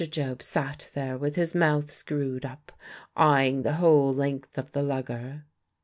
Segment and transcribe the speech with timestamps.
[0.09, 2.71] Job sat there with his mouth screwed up,
[3.15, 5.45] eyeing the whole length of the lugger.